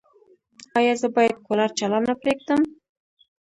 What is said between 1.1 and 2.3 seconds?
باید کولر چالانه